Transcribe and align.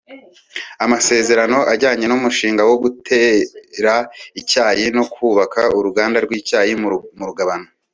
Amasezerano 0.85 1.57
ajyanye 1.73 2.05
n’Umushinga 2.07 2.61
wo 2.69 2.75
gutera 2.83 3.93
icyayi 4.39 4.85
no 4.95 5.03
kubaka 5.13 5.61
uruganda 5.77 6.17
rw’Icyayi 6.25 6.73
mu 7.19 7.25
Rugabano 7.29 7.67